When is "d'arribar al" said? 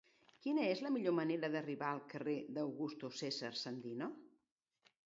1.57-2.01